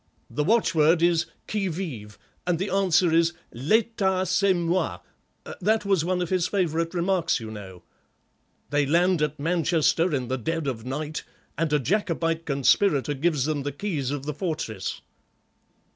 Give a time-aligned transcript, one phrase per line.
[0.31, 2.17] The watchword is Qui vive?
[2.47, 7.83] and the answer is L'état c'est moi—that was one of his favourite remarks, you know.
[8.71, 11.23] They land at Manchester in the dead of the night,
[11.55, 15.01] and a Jacobite conspirator gives them the keys of the fortress."